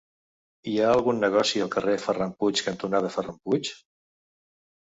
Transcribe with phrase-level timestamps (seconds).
[0.69, 3.71] Hi ha algun negoci al carrer Ferran Puig cantonada Ferran Puig?